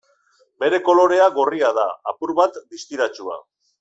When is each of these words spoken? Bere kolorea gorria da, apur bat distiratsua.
Bere 0.63 0.79
kolorea 0.87 1.27
gorria 1.37 1.71
da, 1.81 1.85
apur 2.13 2.33
bat 2.41 2.59
distiratsua. 2.75 3.39